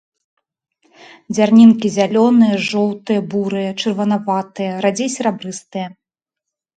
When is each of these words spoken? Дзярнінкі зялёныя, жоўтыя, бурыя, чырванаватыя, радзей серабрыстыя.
Дзярнінкі 1.35 1.87
зялёныя, 1.97 2.55
жоўтыя, 2.69 3.21
бурыя, 3.33 3.69
чырванаватыя, 3.83 4.71
радзей 4.87 5.09
серабрыстыя. 5.17 5.87